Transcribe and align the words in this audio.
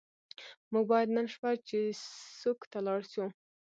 موږ 0.71 0.85
باید 0.91 1.09
نن 1.15 1.25
شپه 1.33 1.49
چیسوک 1.67 2.59
ته 2.71 2.79
لاړ 2.87 3.01
شو. 3.11 3.25